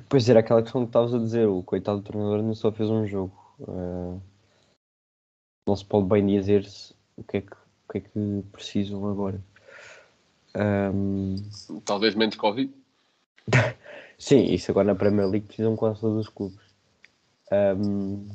[0.09, 2.89] Pois era aquela questão que estavas a dizer, o coitado do treinador não só fez
[2.89, 3.37] um jogo.
[3.59, 4.23] Uh,
[5.67, 6.65] não se pode bem dizer
[7.17, 7.64] o que é que
[7.95, 9.41] que é que precisam agora?
[10.57, 11.37] Um...
[11.85, 12.73] Talvez menos Covid?
[14.19, 16.65] Sim, isso agora na Premier League precisam quase todos os clubes.
[17.53, 18.29] Um...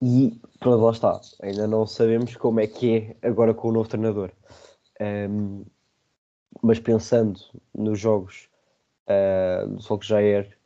[0.00, 1.20] E pronto, lá está.
[1.42, 4.30] Ainda não sabemos como é que é agora com o novo treinador.
[5.00, 5.64] Um...
[6.62, 7.40] Mas pensando
[7.74, 8.48] nos jogos
[9.08, 10.56] uh, do Solskjaer,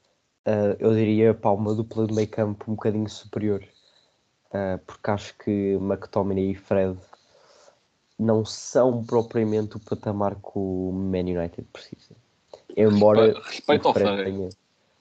[0.47, 3.66] uh, eu diria pá, uma dupla de meio campo um bocadinho superior
[4.51, 6.99] uh, porque acho que McTominay e Fred
[8.19, 12.17] não são propriamente o patamar que o Man United precisa.
[12.77, 14.49] Embora Respeito o Fred, tenha,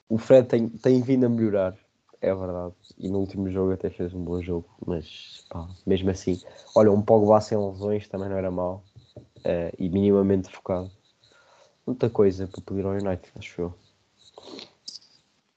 [0.09, 1.77] o Fred tem, tem vindo a melhorar,
[2.21, 2.73] é verdade.
[2.97, 6.41] E no último jogo até fez um bom jogo, mas pá, mesmo assim,
[6.75, 8.83] olha, um Pogba sem lesões também não era mau
[9.17, 10.91] uh, e minimamente focado.
[11.85, 13.73] Muita coisa para pedir ao United, acho eu.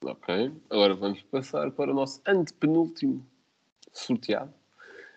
[0.05, 3.25] Ok, agora vamos passar para o nosso antepenúltimo
[4.09, 4.53] sorteado,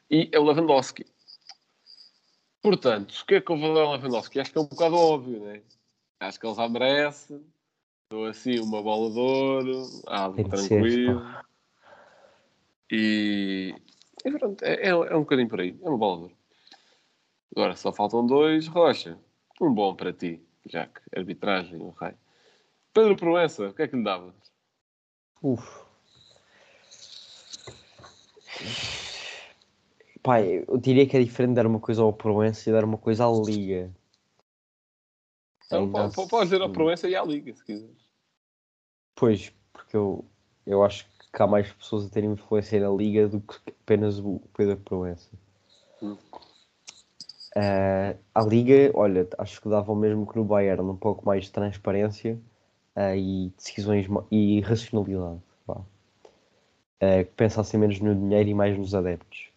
[0.10, 1.06] e é o Lewandowski.
[2.62, 4.40] Portanto, o que é que eu vou dar ao Lewandowski?
[4.40, 5.62] Acho que é um bocado óbvio, né?
[6.20, 7.42] Acho que ele já merece.
[8.04, 11.22] Estou assim, uma bola de ouro, algo tranquilo.
[11.22, 11.46] Ser,
[12.92, 13.74] e,
[14.26, 15.80] e pronto, é, é, é, um bocadinho por aí.
[15.82, 16.38] É uma bola de ouro.
[17.56, 18.68] Agora só faltam dois.
[18.68, 19.18] Rocha,
[19.62, 22.14] um bom para ti, já que arbitragem, o rei.
[22.94, 24.36] Pedro Proença, o que é que lhe dava?
[25.42, 25.81] Uf.
[30.24, 33.26] Pai, eu diria que é diferente dar uma coisa ao Proença e dar uma coisa
[33.26, 33.92] à Liga.
[35.66, 38.12] Então, pode, pode dizer ao Proença e à Liga, se quiseres.
[39.16, 40.26] Pois, porque eu,
[40.66, 44.42] eu acho que há mais pessoas a terem influência na Liga do que apenas o
[44.56, 45.30] Pedro Proença.
[46.02, 46.18] Hum.
[47.56, 51.46] Uh, a Liga, olha, acho que dava o mesmo que no Bayern, um pouco mais
[51.46, 52.40] de transparência
[52.96, 55.42] uh, e decisões e racionalidade.
[57.02, 59.50] Uh, que pensassem menos no dinheiro e mais nos adeptos.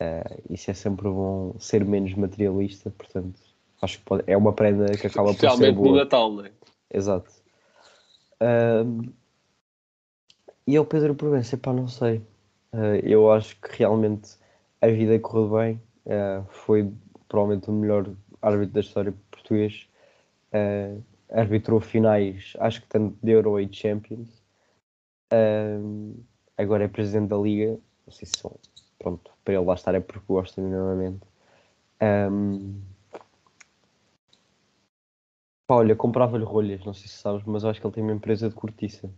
[0.00, 3.40] Uh, isso é sempre bom ser menos materialista, portanto,
[3.80, 5.88] acho que pode, é uma prenda que acaba por ser boa.
[5.88, 6.50] no Natal, não é?
[6.92, 7.30] Exato.
[8.40, 9.10] Ahm,
[10.66, 12.20] e ao Pedro Provença, pá, não sei.
[12.72, 14.36] Ah, eu acho que realmente
[14.80, 15.82] a vida correu bem.
[16.08, 16.92] Ah, foi
[17.28, 18.10] provavelmente o melhor
[18.42, 19.88] árbitro da história português.
[20.52, 20.96] Ah,
[21.30, 24.28] arbitrou finais, acho que tanto de Euro e de Champions.
[25.30, 26.14] Ahm,
[26.56, 27.78] agora é presidente da Liga.
[28.06, 28.54] Não sei se são.
[28.98, 31.20] Pronto, para ele lá estar é porque gosta minimamente.
[35.66, 38.48] Pá, olha, comprava-lhe rolhas, não sei se sabes, mas acho que ele tem uma empresa
[38.48, 39.10] de cortiça.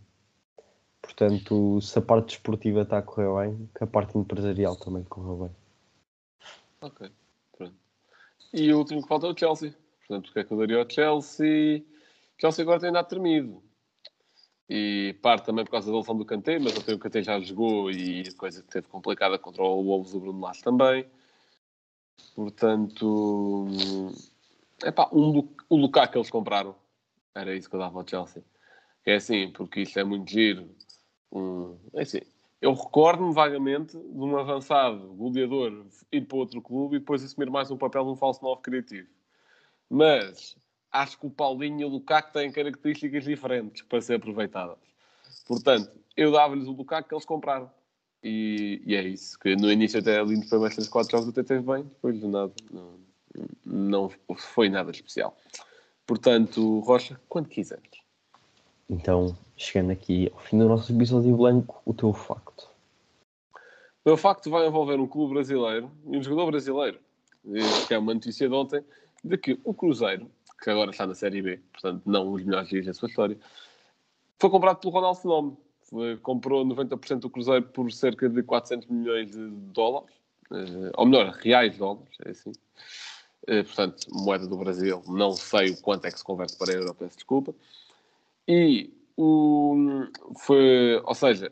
[1.01, 5.47] Portanto, se a parte desportiva está a correr bem, que a parte empresarial também correu
[5.47, 5.55] bem.
[6.81, 7.11] Ok,
[7.57, 7.75] pronto.
[8.53, 9.75] E o último que falta é o Chelsea.
[9.99, 11.85] Portanto, o que é que eu daria ao Chelsea?
[12.37, 13.61] Chelsea agora tem andado tremido.
[14.69, 17.89] E parte também por causa da eleição do Kanté, mas até o Kanté já jogou
[17.89, 21.05] e a coisa que teve complicada contra o Wolves do Bruno Lage também.
[22.35, 24.11] Portanto,
[24.83, 26.75] é pá, um, o Lukaku que eles compraram.
[27.33, 28.43] Era isso que eu dava ao Chelsea.
[29.05, 30.69] É assim, porque isto é muito giro.
[31.93, 32.21] É assim,
[32.61, 37.71] eu recordo-me vagamente de um avançado goleador ir para outro clube e depois assumir mais
[37.71, 39.07] um papel de um falso novo criativo.
[39.89, 40.55] Mas
[40.91, 44.77] acho que o Paulinho e o Lukaku têm características diferentes para ser aproveitadas.
[45.47, 47.69] Portanto, eu dava-lhes o Lukaku que eles compraram.
[48.23, 49.39] E, e é isso.
[49.39, 52.27] Que no início até ali nos primeiros 3, 4 jogos até teve bem, depois de
[52.27, 52.51] nada.
[52.71, 52.99] Não,
[53.65, 55.37] não foi nada especial.
[56.05, 57.83] Portanto, Rocha, quando quiseres.
[58.89, 62.67] Então, chegando aqui ao fim do nosso episódio blanco, o teu facto.
[64.03, 66.99] O facto vai envolver um clube brasileiro e um jogador brasileiro,
[67.87, 68.83] que é uma notícia de ontem,
[69.23, 70.29] de que o Cruzeiro,
[70.61, 73.37] que agora está na Série B, portanto não os melhores dias da sua história,
[74.37, 75.57] foi comprado pelo Ronaldo Fenómeno.
[76.21, 80.13] Comprou 90% do Cruzeiro por cerca de 400 milhões de dólares,
[80.51, 82.51] eh, ou melhor, reais dólares, é assim.
[83.47, 86.93] Eh, portanto, moeda do Brasil, não sei o quanto é que se converte para euro,
[86.93, 87.55] peço desculpa.
[88.47, 90.05] E o,
[90.37, 91.51] foi, ou seja,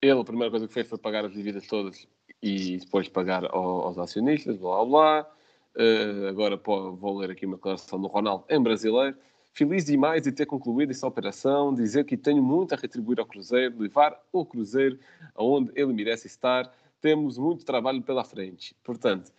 [0.00, 2.06] ele, a primeira coisa que fez foi pagar as dívidas todas
[2.40, 5.30] e depois pagar ao- aos acionistas, blá blá blá.
[5.76, 9.16] Eh, agora vou ler aqui uma declaração do Ronaldo em brasileiro.
[9.52, 13.78] Feliz demais de ter concluído essa operação, dizer que tenho muito a retribuir ao Cruzeiro,
[13.78, 14.98] levar o Cruzeiro
[15.34, 16.72] aonde ele merece estar.
[17.00, 18.74] Temos muito trabalho pela frente.
[18.82, 19.30] Portanto,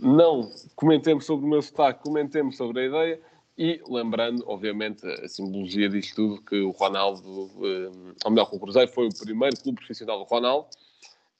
[0.00, 3.20] não comentemos sobre o meu sotaque, comentemos sobre a ideia.
[3.56, 8.90] E lembrando, obviamente, a simbologia disto tudo, que o Ronaldo, eh, ou melhor, o Cruzeiro
[8.90, 10.68] foi o primeiro clube profissional do Ronaldo,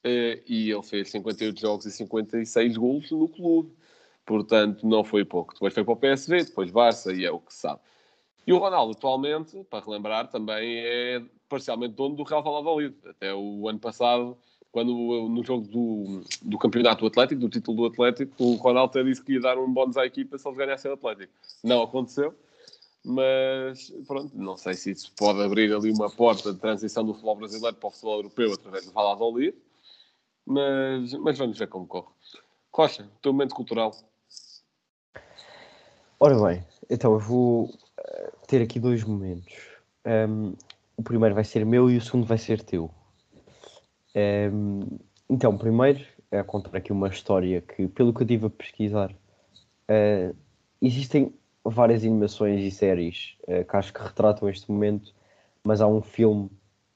[0.03, 3.71] eh, e ele fez 58 jogos e 56 golos no clube.
[4.31, 5.53] Portanto, não foi pouco.
[5.53, 7.81] Depois foi para o PSV, depois Barça, e é o que se sabe.
[8.47, 12.95] E o Ronaldo, atualmente, para relembrar, também é parcialmente dono do Real Valladolid.
[13.05, 14.37] Até o ano passado,
[14.71, 14.93] quando
[15.27, 19.21] no jogo do, do campeonato do Atlético, do título do Atlético, o Ronaldo até disse
[19.21, 21.33] que ia dar um bónus à equipa se eles ganhassem o Atlético.
[21.61, 22.33] Não aconteceu,
[23.03, 27.35] mas pronto, não sei se isso pode abrir ali uma porta de transição do futebol
[27.35, 29.53] brasileiro para o futebol europeu através do Valladolid,
[30.45, 32.07] mas, mas vamos ver como corre.
[32.73, 33.93] Rocha, teu momento cultural.
[36.23, 39.55] Ora bem, então eu vou eh, ter aqui dois momentos.
[40.05, 40.53] Ehm,
[40.95, 42.91] o primeiro vai ser meu e o segundo vai ser teu.
[44.13, 44.81] Ehm,
[45.27, 49.11] então, primeiro, é contar aqui uma história que, pelo que eu estive a pesquisar,
[49.87, 50.31] eh,
[50.79, 51.33] existem
[51.65, 55.15] várias animações e séries eh, que acho que retratam este momento,
[55.63, 56.51] mas há um filme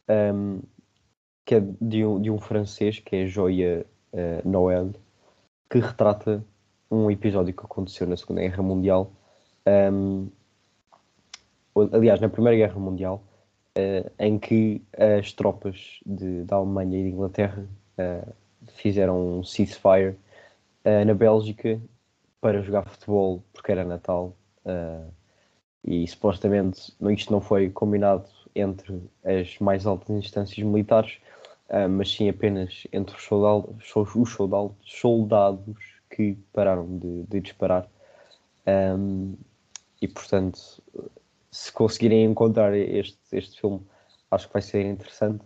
[0.08, 0.60] ehm,
[1.44, 4.92] que é de um, de um francês, que é Joia eh, Noël,
[5.68, 6.46] que retrata
[6.90, 9.12] um episódio que aconteceu na Segunda Guerra Mundial.
[11.74, 13.22] ou- aliás, na Primeira Guerra Mundial,
[13.76, 17.68] eh, em que as tropas de- da Alemanha e de Inglaterra
[17.98, 18.28] eh,
[18.76, 20.16] fizeram um ceasefire
[20.84, 21.80] eh, na Bélgica
[22.42, 24.36] para jogar futebol porque era Natal
[25.84, 31.20] e supostamente isto não foi combinado entre as mais altas instâncias militares,
[31.90, 34.34] mas sim apenas entre os soldados, os
[34.84, 37.90] soldados que pararam de, de disparar.
[38.66, 39.36] Um,
[40.02, 40.82] e portanto,
[41.52, 43.86] se conseguirem encontrar este, este filme,
[44.32, 45.44] acho que vai ser interessante.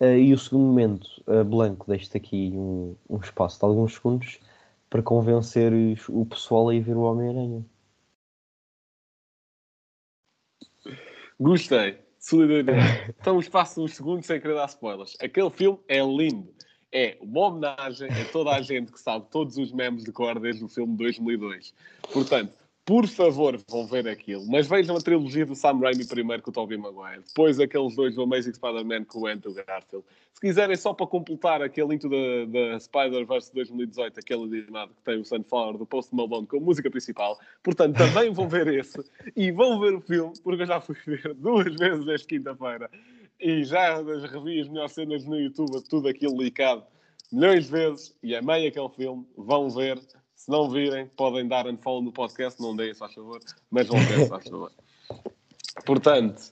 [0.00, 4.40] Uh, e o segundo momento, uh, Blanco, deixo-te aqui um, um espaço de alguns segundos
[4.88, 7.64] para convenceres o pessoal a ir ver o Homem-Aranha.
[11.38, 11.98] Gostei.
[12.18, 13.14] Solidariedade.
[13.20, 15.16] Então, um espaço de uns segundos sem querer dar spoilers.
[15.20, 16.52] Aquele filme é lindo.
[16.92, 20.64] É uma homenagem a toda a gente que sabe todos os memes de cor desde
[20.64, 21.74] o filme 2002.
[22.12, 22.52] Portanto,
[22.86, 24.46] por favor, vão ver aquilo.
[24.46, 27.20] Mas vejam a trilogia do Sam Raimi primeiro com o Tobey Maguire.
[27.26, 30.06] Depois aqueles dois do Amazing Spider-Man com o Andrew Garfield.
[30.32, 35.24] Se quiserem, só para completar aquele Into da, Spider-Verse 2018, aquele animado que tem o
[35.24, 37.36] Sunflower do Post Malone com música principal.
[37.60, 39.02] Portanto, também vão ver esse.
[39.34, 42.88] E vão ver o filme, porque eu já fui ver duas vezes esta quinta-feira.
[43.40, 46.82] E já revi as melhores cenas no YouTube, tudo aquilo licado
[47.30, 48.14] milhões de vezes.
[48.22, 49.26] E amei aquele filme.
[49.36, 50.00] Vão ver.
[50.34, 53.98] Se não virem, podem dar unfollow no podcast, não deem, se faz favor, mas vão
[53.98, 54.70] ver, se faz favor.
[55.84, 56.42] Portanto,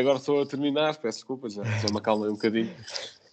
[0.00, 2.72] agora sou a terminar, peço desculpa, já, já me acalmei um bocadinho.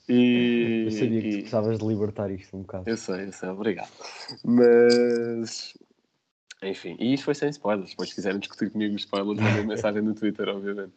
[0.09, 2.89] E, Eu sabia que e- precisavas de libertar isto um bocado.
[2.89, 3.91] eu sei, eu sei, obrigado.
[4.43, 5.77] Mas,
[6.63, 7.91] enfim, e isto foi sem spoilers.
[7.91, 10.93] Depois, se quiserem discutir comigo spoilers, mandem mensagem no Twitter, obviamente.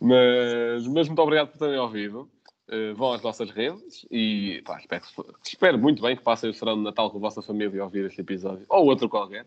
[0.00, 2.30] Mas, mas muito obrigado por terem ouvido.
[2.70, 5.02] Eh, vão às nossas redes e pá, espero,
[5.42, 8.04] espero muito bem que passem o serão de Natal com a vossa família a ouvir
[8.04, 9.46] este episódio, ou outro qualquer,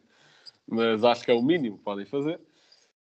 [0.67, 2.39] mas acho que é o mínimo que podem fazer.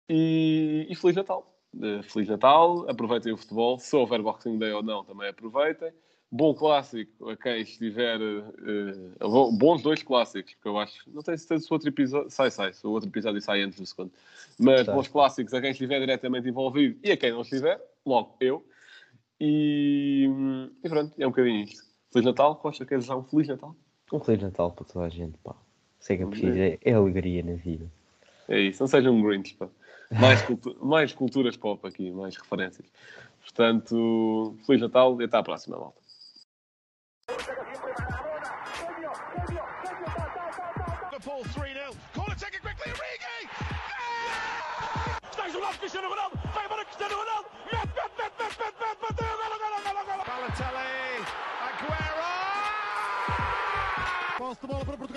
[0.08, 1.52] E, e Feliz Natal!
[1.82, 5.92] Eh, Feliz Natal, aproveitem o futebol, se houver Boxing Day ou não, também aproveitem.
[6.36, 8.18] Bom clássico a quem estiver.
[9.20, 11.08] bom- bons dois clássicos, que eu acho.
[11.12, 12.30] Não certeza se o outro episódio.
[12.32, 14.12] Sai, sai, se o outro episódio sai antes do segundo.
[14.58, 14.94] Mas Tá.
[14.94, 18.66] bons clássicos a quem estiver diretamente envolvido e a quem não estiver, logo eu.
[19.40, 20.28] E,
[20.84, 21.84] e pronto, é um bocadinho isto.
[22.12, 23.76] Feliz Natal, Costa, queres já um Feliz Natal?
[24.12, 25.56] Um Feliz Natal para toda a gente, pá.
[26.00, 27.86] Sei que é preciso, é, é alegria na vida.
[28.48, 29.68] É isso, não sejam Grinch, pá.
[30.20, 32.88] Mais, cultu- mais culturas pop aqui, mais referências.
[33.42, 36.02] Portanto, Feliz Natal e até à próxima, malta.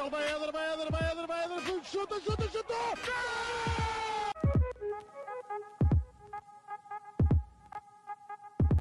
[0.06, 0.10] Portugal.
[0.10, 1.84] Vai Éder, vai Éder, vai Éder, vai Éder.
[1.84, 3.85] Chuta, chuta, chuta.